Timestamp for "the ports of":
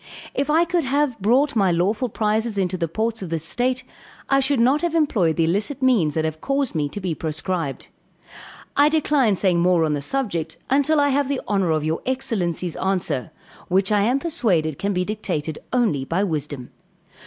2.75-3.29